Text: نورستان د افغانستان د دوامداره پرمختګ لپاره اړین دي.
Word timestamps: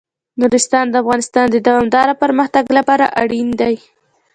نورستان 0.41 0.85
د 0.89 0.95
افغانستان 1.03 1.45
د 1.51 1.55
دوامداره 1.67 2.13
پرمختګ 2.23 2.65
لپاره 2.77 3.05
اړین 3.21 3.47
دي. 3.61 3.75